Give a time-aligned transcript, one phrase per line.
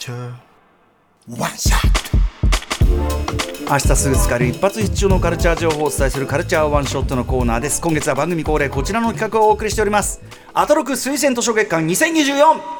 [0.00, 0.32] culture.
[1.28, 1.78] One shot.
[3.70, 10.20] 明日すぐ使える一発必中のカルチャー情報をお伝えするカルチャーワンショットのコーナーです今月は番組恒例こちらの企画をお送りしております
[10.54, 12.79] アトロク推薦図書月間2024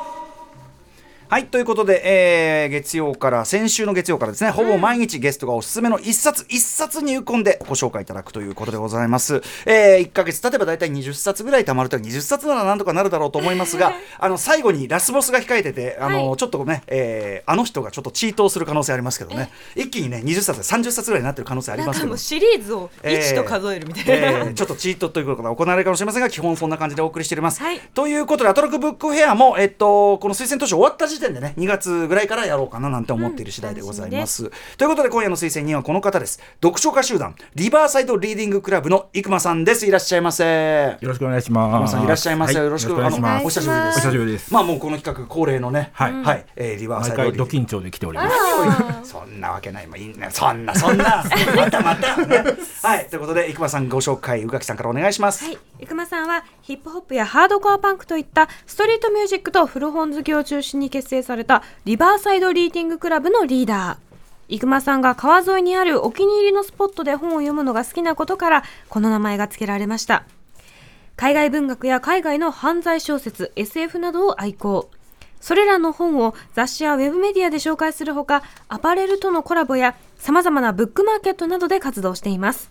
[1.30, 16.36] はいということで、えー、月曜から先週の月曜からですねほぼ毎日ゲストがおすすめの一冊一冊入魂でご紹介いただくということでございます、えー、1か月経てば大体20冊ぐらいたまると20冊ならなんとかなるだろうと思いますが あの最後にラスボスが控えててあの、はい。
[16.36, 19.50] ちょっとね、えーあの人がちょっとチートをする可能性ありますけどね。
[19.76, 22.16] 一気にね20冊30冊ぐらいになってる可能性ありますけど。
[22.16, 27.60] シリーズを1と数えるみたいな、えーちょっとチートということが行われるかもしれませんが基本そんな感じでお送りしております。
[27.60, 27.80] はい。
[27.94, 34.50] ということでアトロックブックフェアも、えっと、この推薦図書終わった時点でね2月ぐらいからやろうかななんて思っている次第でございます。
[34.76, 40.96] ということで今夜の推薦人はこの方です読書家集団リバーサイドリーディングクラブの生駒さんですいらっしゃいませ。
[41.00, 41.70] よろしくお願いします。
[41.70, 43.44] 生駒さんいらっしゃいませ、はよろしくお願いします。
[43.46, 43.98] お久しぶりです。
[43.98, 44.52] お久しぶりです。
[44.52, 48.30] まあもうこの企画恒例のね、はいはい、えーリバーサ毎イドリーディング回ド緊張で来ておりま
[49.04, 49.10] す。
[49.10, 51.24] そんなわけない、まあ、いいね、そんな、そんな、
[51.56, 52.44] またまた、ね。
[52.82, 55.44] はい、ということで、生駒さんご紹介、宇垣さんからお願いします。
[55.44, 64.10] はい、生駒さんはヒップホップやハードコアパンクといったストリートミュージックと古本好きを中心に結成されたリバーサイドリーディングクラブのリーダー。
[64.48, 70.24] 生駒さんが川沿いにあるお気に入りのスポットで本を読むのが好きなことからこの名前が付けられました。
[71.16, 74.90] 海外文学や海外の犯罪小説 SF などを愛好。
[75.40, 82.70] それらの本を雑誌やウェブメディアで紹介するほかアパレルとのコラボやさまざまなブックマーケットなどで活動しています。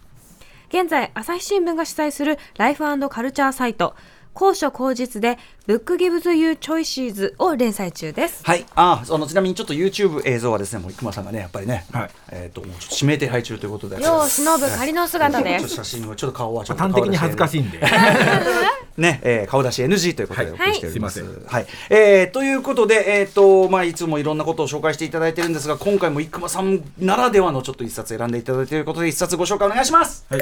[0.70, 3.96] 現在朝日新聞が主催するライフカルチャーサイト
[4.34, 11.86] 高所高実で Book Gives You Choices を連載中ですはい、あ、そのちなみにちょっと YouTube 映像はですね、もう生駒さんがね、やっぱりね。
[11.92, 14.02] はいえっ、と、もうちょっと指名手配中ということで。
[14.02, 17.64] 世を忍ぶ仮の姿です写真を、ちょっと顔はちょっと端的に恥ずかしいい。
[17.64, 17.80] んで。
[18.98, 21.22] ね、えー顔出し NG ということでおはい送りしております。
[21.22, 30.26] はいすいまはい、えーということで、えっ、と、まあ、いつもいろんなことを紹介していただいてるんですが、今回も生駒さんならではのちょっと一冊選んでいただいていることで、一冊ご紹介お願いします。
[30.30, 30.42] はい。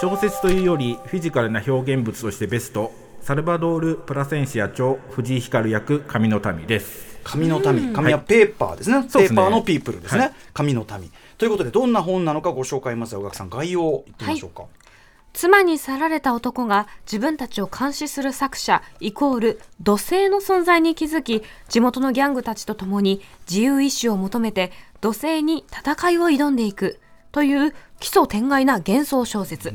[0.00, 2.92] 小説というよりフィジカルな表現物としてベスト。
[3.20, 7.20] サルバドール・プラセンシア著藤井光役神の民です。
[7.22, 9.40] 紙の民、紙はペーパーですね、ペそうですね。
[9.40, 10.32] ーパーのピープルですね、はい。
[10.54, 11.12] 紙の民。
[11.36, 14.64] ということで、どんな本なのかご紹介まずは、宇垣さん、概要を言ってみましょうか。
[15.34, 26.98] 妻に去られた男が自分たちを監視する作者イコール土星の存在に気づき地元のギャングたちと共に自由意志を求めて土星に戦いを挑んでいく
[27.30, 29.72] という奇想天外な幻想小説、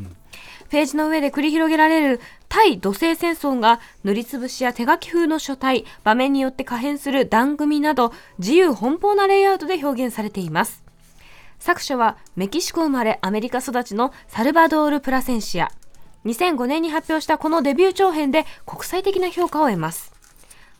[0.69, 10.83] ページの上で繰り広げられる対土星戦争が塗りつぶしや手書き風の書体場面によって可変する番組など自由奔放なレイアウトで表現されています。
[11.59, 15.71] 作者はメキシコ生まれアメリカ育ちのサルバドール・プラセンシア。
[16.25, 20.13] 2005年に発表したこのデビュー長編で国際的な評価を得ます。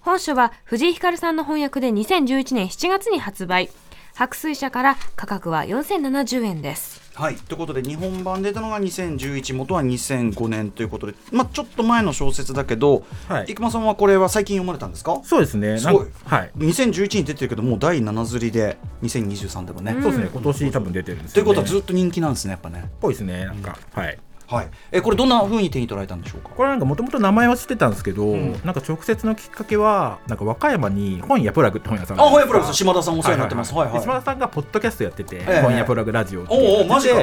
[0.01, 3.69] 本書は藤井光さんの翻訳で2011年7月に発売。
[4.15, 15.21] 白水社から価格は4070円ですはい、ということで日本版出たのが2011元は2005年ということで、まあ、ちょっと前の小説だけど、はい生駒さんはこれは最近読まれたんですか？
[15.23, 15.77] そうですね。
[15.77, 16.51] すごいはい。
[16.57, 20.29] 2011に出てるけどもう第7釣りで2023でもね、そうですね。
[20.31, 21.33] 今年多分出てるんですよ、ね。
[21.33, 23.45] ということはずっと人気なんですねやっぱねぽいですね。
[23.45, 24.17] なんか、はい。
[24.47, 24.67] はい。
[24.91, 26.49] えこれどんな風に手に取られたんでしょうか？
[26.49, 28.51] これなんかもともと名前は知ってたんですけど、ん。
[28.63, 33.73] なんか直接のきっかけはなんか和歌山に本屋プラグって本屋さんあがるんですほやプラグ島田さんお世話になってます。
[33.73, 37.15] はいはいで島田さんがポッドキャストやってて、え本屋プラグラジオっておうおマジか。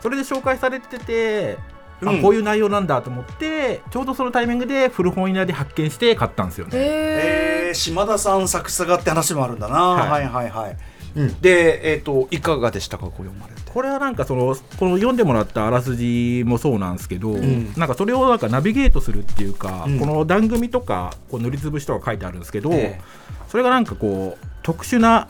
[0.00, 1.58] それで紹介されてて、
[2.04, 2.22] あうん。
[2.22, 6.72] こういう内容なんだと思ってちょうどそのタイミングで古本屋で発見して買ったんですよね。
[6.74, 10.76] えー、島田さん作詞がって話もあるんだな、は、はいいはいはい
[11.14, 13.62] うん、でえっ、といかがでしたかこう読まれて？
[13.72, 17.72] これはなんかそのこの読んでもらったあらすじもそうなんですけど、ん。
[17.74, 19.98] なんかそれをなんかナビゲートするっていうか、うん。
[19.98, 23.00] この番組とかこう塗りつぶしとか書いてあるんですけど、ええ。
[23.48, 25.28] それがなんかこう特殊な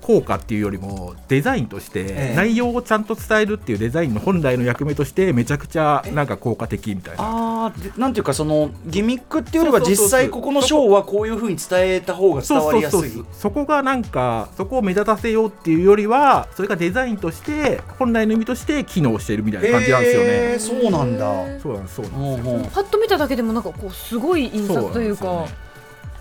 [0.00, 2.36] 効果っていうよりもデザインとしてええ。
[2.36, 7.66] 内容をちゃんと伝えるっていうデザインの本来の役目としてめちゃくちゃなんか効果的みたいな。
[7.66, 13.10] あなんていうかそのギミックっていうよりは実際ここの章はこういうふうに伝えた方が伝わりやすい。
[13.10, 20.28] そうそこがなんかそこを目立たせようっていうよりはそれがデザインとして本来の意味として機能しているみたいな感じなんですよね。
[20.30, 21.60] えーそうなんだ。
[21.60, 22.64] そうなんですそうなんですうんうん。
[22.64, 25.24] パッと見ただけでもなんかこうすごい印刷というか。
[25.24, 25.69] そうなんですよ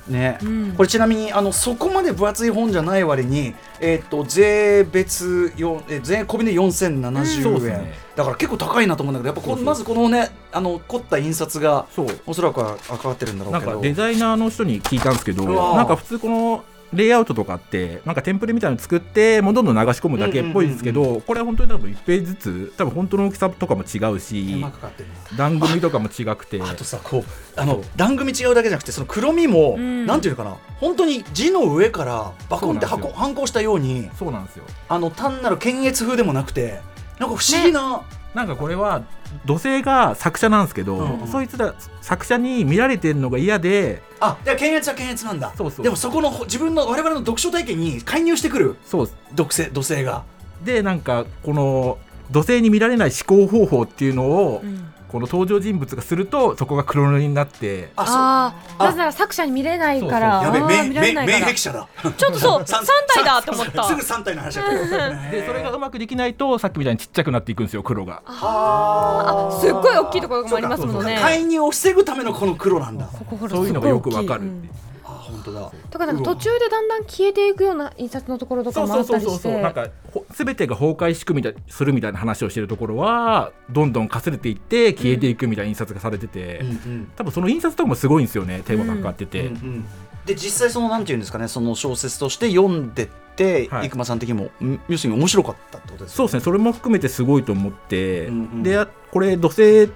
[0.09, 0.19] ね。
[0.19, 0.73] ね、うん。
[0.75, 7.93] これちなみにあのそこまで分厚い本じゃない割に、えー、と税別よえ税込みで4070円、そうですね。
[8.15, 12.07] だから結構高いなと思うんだけどやっぱこそうそうまずこのねあの凝った印刷がそう。
[12.25, 13.65] おそらくは関わってるんだろうけど。
[13.65, 16.63] なんかデザイナーの人に聞いたんですけどなんか普通この
[16.93, 25.09] レイアウトとかってなんかテンプレみたいなの作ってもうどんどん流し込むだけっぽいですけど、これは本当に多分1ページずつ多分本当の大きさとかも違うし手間かかってる。
[25.31, 26.61] の段組みとかも違くて。
[26.61, 27.23] あとさこう
[27.59, 30.05] あの段組み違うだけじゃなくてその黒みも、ん。
[30.05, 34.65] なんていうのかな本当に字の上からバコンって反抗したようにそうなんですよ。
[34.87, 36.81] あの単なる検閲風でもなくて
[37.19, 38.01] なんか不思議な、
[38.33, 39.03] なんかこれは
[39.45, 41.27] 土星が作者なんですけど、うんうん。
[41.27, 45.53] そいつら作者に見られてるのが嫌であで検閲は検閲なんだ。
[45.57, 45.83] そうそう。
[45.83, 48.75] でもそこの自分の我々の読書体験に介入してくる。
[48.85, 49.09] そう。
[49.33, 50.23] 毒性土星が。
[50.63, 51.97] でなんかこの
[52.31, 58.15] 土星に見られない思考方法っていうのを、うんこの登場人物がするとそこが黒塗りになってあそう。
[58.15, 58.85] あああ。
[58.85, 60.41] なぜなら作者に見れないから。
[60.43, 61.87] やべえ免疫者だ。
[62.15, 63.83] ちょっとそう三3体だと思った。
[63.85, 68.21] すぐ3体の話だったでそれがうまくできないとさっきみたいにちっちゃくなっていくんですよ黒が。
[68.25, 71.17] ああすっごい大きいところもありますもんね。
[71.19, 73.09] 介入を防ぐためのこの黒なんだ。
[73.49, 74.88] そういうのがよくわかるうんあ
[75.29, 75.71] 本当だ。
[75.89, 79.61] とかなんか途中でだんだん消えていくような印刷のところとかそうもあそうそうそうったりしてそう。
[79.61, 87.11] なんかほ全てが崩壊しくみたいするみたいな話をしてるところはどんどんかすれていって消えていくみたいな印刷がされてて、うんうん。
[87.15, 89.85] 多分その印刷とかもすごいんですよねテーマがかかってて、うんうん。
[90.25, 93.83] で実際そのなんていうんですかねその小説として読んでって、はい。
[93.83, 96.39] 生駒さん的にもん要するに面白かったってことですそうですね。
[96.41, 98.63] それも含めてすごいと思って、うんうん。
[98.63, 99.89] でこれ土星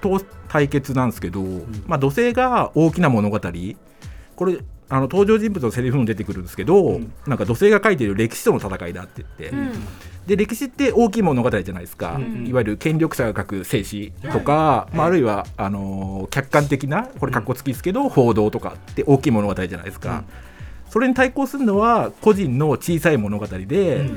[0.00, 1.42] と対決なんですけど、
[1.86, 3.40] まあ、土星が大きな物語。
[4.36, 4.58] これ
[4.90, 7.12] あの登場人物のセリフにも出てくるんですけど、ん。
[7.26, 9.72] なんか土星が書いてる歴史との戦いだって言って、うん。
[10.26, 12.46] で歴史って大きい物語じゃないですか、うん。
[12.46, 20.24] いわゆる権力者が書く静史とか、まあ、あるいはあのー客観的なこれかっこつきですけど、報道とかって大きい物語じゃないですか、
[20.90, 24.10] それに対抗するのは個人の小さい物語で、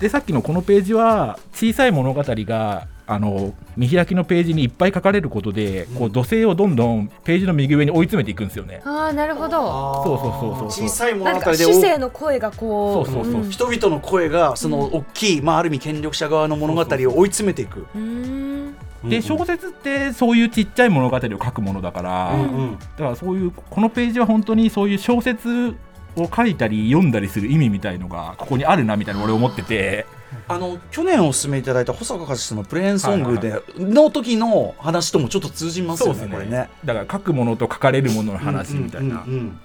[0.00, 8.82] でさっきのこのページは小さい物語があの見開きのページにいっぱい書かれることで、こう土星をどんどんページの右上に追い詰めていくんですよね。
[8.84, 10.02] ああなるほど。
[10.04, 13.40] そうそうそうそう小さい物なんか語で主生の声がこうそうそうそう。
[13.42, 13.50] ん。
[13.50, 17.86] 人々の声がその大きい、まあ、ある意味権力者側の物語を追い詰めていく。
[17.94, 18.74] うーん。
[19.08, 22.78] で小説ってそういうちっちゃい物語を書くものだから、うんうん。
[22.78, 25.76] だからそういうこのページは本当にそういう小説
[26.16, 30.06] を書いたり読んだりする意味みたいのがここにあるなみたいな俺思ってて
[30.48, 36.68] あの去年お勧めいただいた保坂和志のプレーンソングで、の時の話ともちょっと通じますよねこれね。
[36.84, 39.24] だから書くものと書かれるものの話みたいな。
[39.26, 39.60] うんうんうん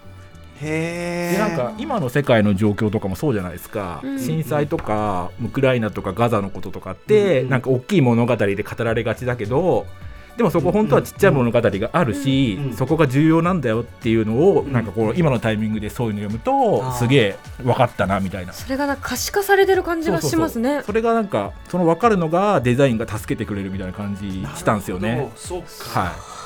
[0.62, 1.34] へえ。
[1.34, 9.88] でなんか今の世界の状況とかもそうじゃないですか、うん震災とかウクライナとかガザのこととかって、うんなんか大きい物語で語られがちだけど
[10.38, 18.54] でもそこ本当はちっちゃい物語があるし、うんうんそこが重要なんだよっていうのを、んなんかこう今のタイミングでそういうの読むとすげえ分かったなみたいな。
[18.54, 25.30] それがなんか可視化されてる感じがしますねそれがなんかその分かるのがデザインが助けてくれるみたいな感じしたんですよね。
[25.36, 26.00] そうか。
[26.00, 26.42] はい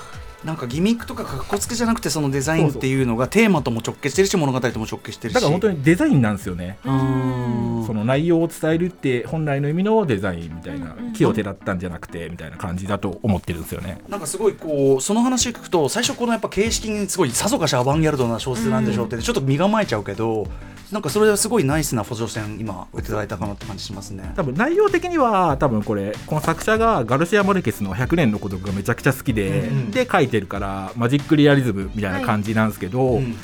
[0.46, 5.34] なんかギミックとかかっこつけじゃなくてそのデザインっていうのがテーマとも直結してるし物語とも直結してるし。
[5.34, 6.78] だから本当にデザインなんですよね。
[7.86, 7.94] うん。
[7.94, 14.02] その内容を伝えるって本来の意味のデザインみたいな木をてらったんじゃなくてみたいな感じだと思ってるんですよね。
[14.10, 20.48] なんかすごいこうその話を聞くと最初このやっぱ形式にすごいさぞかしアバンギャルドな小説なんでしょうって、ちょっと身構えちゃうけど
[20.92, 24.32] なんかそれはすごいナイスな補助線今いただいたかなって感じしますね。
[24.36, 33.36] 多分内容的には多分これこの作者がガルシア・マルケスの「100年の孤独」がめちゃくちゃ好きで、うんで書いてるからマジックリアリズムみたいな感じなんですけど、うん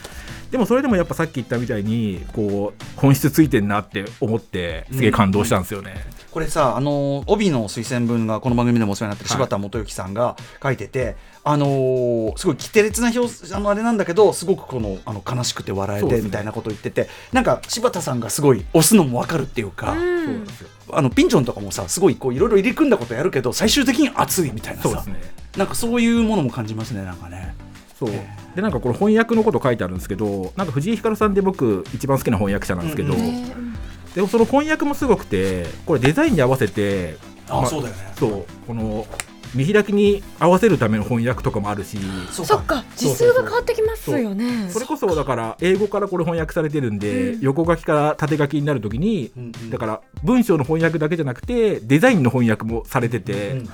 [0.52, 5.96] でもそれでもやっぱさっき言ったみたいにこう本質ついてんなって思ってすげえ感動したんですよね。
[6.30, 9.38] これさあの帯の推薦文がこの番組でもお世話になってるはい。
[9.38, 20.44] 柴田元幸さんが書いてて、あのーすごい奇烈な表あのあれなんだけどすごくこのあの悲しくて笑えてみたいなことを言ってて、なんか柴田さんがすごい押すのも分かるっていうか、そうなん。
[20.46, 25.04] ですよあのピンチョンとかもさすごいこういろいろ入り組んだことやるけど最終的に熱いみたいなさ。
[25.06, 25.16] ね。
[25.58, 27.54] なんかそういうものも感じますねなんかね。
[28.02, 28.12] そう。
[28.56, 33.20] でなんかこれ翻訳のこと書いてあるんですけどなんか藤井ひかるさんで僕一番好きな翻訳者なんですけど、うん。
[33.20, 37.16] うんその翻訳もすごくてこれデザインに合わせて
[37.48, 38.14] あ、まそうだよね。
[38.18, 39.08] そうこの
[39.56, 41.98] 見開きに合わせるための翻訳とかもあるし
[42.30, 44.70] そそっか字数が変わってきますよね。
[44.70, 47.42] それこそだから英語からこれ翻訳されてるんで、うん。
[47.42, 49.70] 横書きから縦書きになるときに、うんうん。
[49.70, 53.70] だから文章の翻訳だけじゃなくてデザインの翻訳もされてて、うん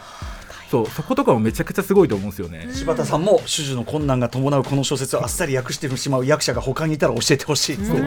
[0.69, 2.69] そうそことかもめちゃくちゃすごいと思うんですよね。
[2.73, 7.83] 柴田さんも種々の困難が伴うこの小説をあっさり訳してしまう役者が他にいたら教えてほしいって。
[7.85, 7.93] う。
[7.95, 8.03] ん。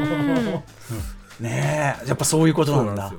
[1.41, 3.13] ねえやっぱそういうことなんだ。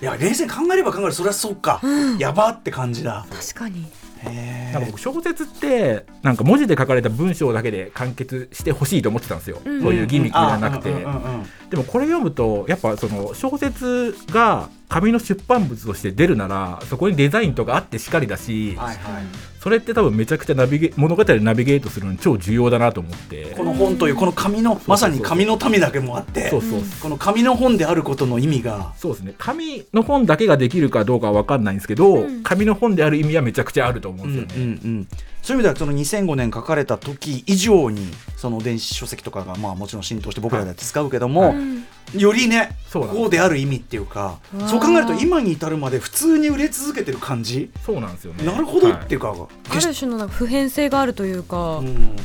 [0.00, 1.12] いや冷静に考えれば考える。
[1.12, 1.80] それはそうか、
[2.18, 3.26] やばって感じだ。
[3.30, 3.86] 確かに。
[4.26, 9.82] へなんか僕小説ってなんか文字で書かれた文章だけで完結してほしいと思ってたんですよ、うん。
[9.82, 11.46] そういうギミックじゃなくて、うんうんうんうん。
[11.70, 19.24] でもこれ読むとやっぱその小説が紙の出版物として出るならそこにデザインとかあってしかりだし、はいはい。
[19.60, 23.54] それって多分めちゃくちゃナビゲ物語でナビゲートするのに超重要だなと思って。
[23.56, 28.92] この本というこの紙のまさに紙の民だけもあってそうそうこの紙の本であることの意味が。
[28.96, 29.34] そうですね。
[29.38, 32.42] 紙の本だけができるかどうかは分かんないんですけど、うん。
[32.42, 34.78] 紙の本である意味はめちゃくちゃあると思ううんんですよね。
[34.84, 35.08] うんうん
[35.44, 41.84] そういう意味ではその2005年書かれた時以上にその電子書籍とかがまあもちろん浸透して僕らだって使うけども、うん
[42.16, 43.22] よりねそうなんです。
[43.22, 47.70] こうである意味っていうかそう考えると今に至るまで普通に売れ続けてる感じ。
[47.84, 48.44] そうなんですよね。
[48.44, 49.04] なるほどはい。
[49.04, 49.34] っていうか、
[49.68, 52.16] ある種のなんか普遍性があるというか、うん。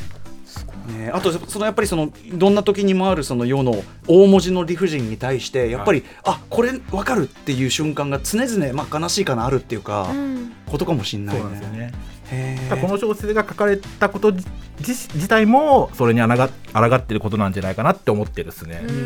[0.96, 10.52] ね、あとそのやっぱりそのどんな時にもあるその世の大文字の理不尽に対してやっぱり、あこれ分かるっていう瞬間が常々、まあ、悲しいかなあるっていうか、うん。
[10.70, 11.92] ことかもしれないね
[12.80, 14.46] この小説が書かれたこと自
[14.78, 18.80] 自体もそれにあらが抗ってることなんじゃないかなって思ってるですね。
[18.82, 18.88] うん。
[18.88, 19.00] うんう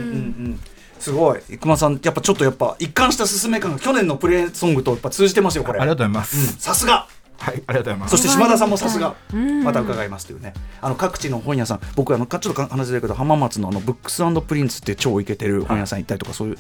[0.50, 0.60] ん
[0.98, 1.40] すごい。
[1.50, 5.80] 生駒さんやっぱちょっとやっぱ一貫した進め感が去年のプレイソングとやっぱ通じてますよこれ。
[5.80, 6.24] ありがとうございまうん。
[6.26, 6.60] す。
[6.60, 7.08] さすが
[7.44, 8.10] はい、ありがとうございます。
[8.12, 9.14] そして島田さんもさすが。
[9.34, 9.64] うん。
[9.64, 10.54] また伺いますというね。
[10.80, 11.80] あの各地の本屋さん。
[11.94, 16.58] 僕あのかちょっとか話ずれるけど浜松のあのブックスプリンツって超イケてる本屋さん行ったりとかそういう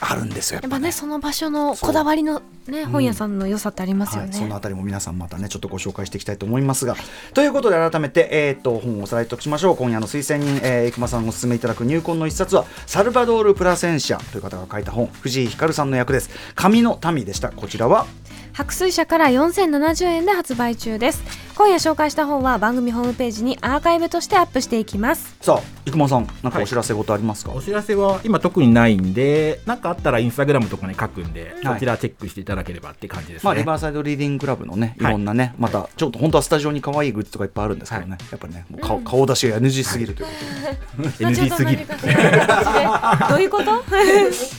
[0.00, 0.92] あるんですよやっぱね。
[0.92, 6.96] その場所のこだわりのね本屋さんの良さってありますよはい、ね、そのあたりも皆さんまたねちょっとご紹介していきたいと思いますが
[7.34, 9.76] ということで改めて、えー、と本をおさらいとしましょう。
[9.76, 16.30] 今夜の推薦人、えー、生駒さんお勧めいただく入魂の一冊はサルバドール・プラセンシアという方が書いた本藤井光さんの役です。
[16.54, 17.50] 紙の民でした。
[17.50, 18.06] こちらは
[18.54, 21.43] 白水社から4070円で発売中です。
[21.56, 25.36] 今夜紹介した本は番組ホームページにアーカイブとしてアップしていきます。
[25.40, 31.74] さあ生駒さんなんかお知らせ事ありますか、お知らせは今特にないんで、なんかあったらインスタグラムとかに書くんで、はい。
[31.74, 33.44] そちらチェックしていただければって感じですね。
[33.44, 35.12] まあ、リバーサイドリーディングクラブのね、いはい。
[35.12, 40.32] ろんなね、また、ちょっと本当はスタジオに可愛いグッズとかいっぱいあるんですけどね、やっぱりね、もう顔顔出しが NG すぎるというこ
[41.12, 41.26] とで。
[41.26, 41.86] NG すぎる。
[43.28, 43.70] どういうこと？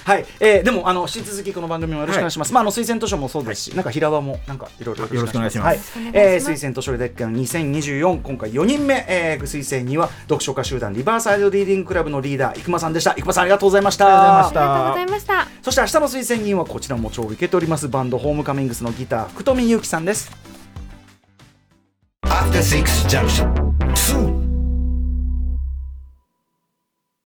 [0.06, 2.54] はい、えーでも、あの、引き続きこの番組もよろしくお願いします。
[2.54, 5.98] まあ、あの、推薦図書もそうですし、なんか平場も、なんかいろいろよろしくお願いします。
[6.00, 13.14] はい、えー推薦図書月間2024、今回4人目、えー、推薦には、読書家集団リバーサイドリーディングクラブのリーダー、生駒さんでした。
[13.16, 14.06] 生駒さん、ありがとうございました。
[14.06, 20.32] ありがとうございましたありがとうございましたそして明日の推薦人はこちらも超受けておりますバンドホームカミングスのギター福富祐樹さんです
[22.26, 23.65] After Six Junction.